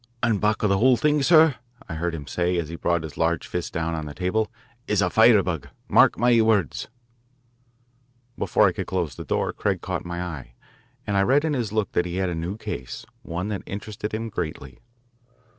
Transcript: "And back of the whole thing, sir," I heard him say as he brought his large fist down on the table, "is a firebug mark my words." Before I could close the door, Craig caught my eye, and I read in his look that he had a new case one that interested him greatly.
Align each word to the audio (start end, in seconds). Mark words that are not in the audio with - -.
"And 0.23 0.41
back 0.41 0.63
of 0.63 0.69
the 0.69 0.79
whole 0.79 0.97
thing, 0.97 1.21
sir," 1.21 1.57
I 1.87 1.93
heard 1.93 2.15
him 2.15 2.25
say 2.25 2.57
as 2.57 2.69
he 2.69 2.75
brought 2.75 3.03
his 3.03 3.19
large 3.19 3.45
fist 3.45 3.71
down 3.71 3.93
on 3.93 4.07
the 4.07 4.15
table, 4.15 4.51
"is 4.87 4.99
a 4.99 5.11
firebug 5.11 5.69
mark 5.87 6.17
my 6.17 6.41
words." 6.41 6.87
Before 8.35 8.67
I 8.67 8.71
could 8.71 8.87
close 8.87 9.13
the 9.13 9.23
door, 9.23 9.53
Craig 9.53 9.79
caught 9.81 10.03
my 10.03 10.19
eye, 10.19 10.55
and 11.05 11.15
I 11.17 11.21
read 11.21 11.45
in 11.45 11.53
his 11.53 11.71
look 11.71 11.91
that 11.91 12.07
he 12.07 12.15
had 12.15 12.29
a 12.31 12.33
new 12.33 12.57
case 12.57 13.05
one 13.21 13.49
that 13.49 13.61
interested 13.67 14.11
him 14.11 14.29
greatly. 14.29 14.79